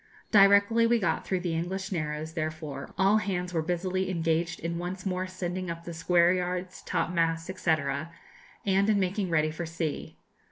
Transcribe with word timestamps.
Directly 0.31 0.87
we 0.87 0.97
got 0.97 1.27
through 1.27 1.41
the 1.41 1.53
English 1.53 1.91
Narrows, 1.91 2.33
therefore, 2.33 2.91
all 2.97 3.17
hands 3.17 3.53
were 3.53 3.61
busily 3.61 4.09
engaged 4.09 4.59
in 4.59 4.79
once 4.79 5.05
more 5.05 5.27
sending 5.27 5.69
up 5.69 5.83
the 5.83 5.93
square 5.93 6.33
yards, 6.33 6.81
top 6.81 7.11
masts, 7.11 7.51
&c., 7.61 7.71
and 8.65 8.89
in 8.89 8.99
making 8.99 9.29
ready 9.29 9.51
for 9.51 9.67
sea. 9.67 10.17